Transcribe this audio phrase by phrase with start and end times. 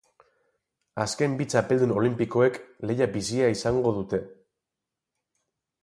[1.03, 2.57] Azken bi txapeldun olinpikoek
[2.91, 4.23] lehia bizia izango dute.